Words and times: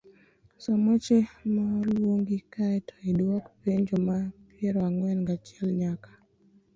Som 0.63 0.79
weche 0.87 1.17
maluwogi 1.53 2.37
kae 2.53 2.77
to 2.87 2.95
idwok 3.09 3.43
penjo 3.61 3.95
mag 4.07 4.23
piero 4.55 4.79
ang'wen 4.87 5.19
gachiel 5.27 5.69
nyaka 5.81 6.11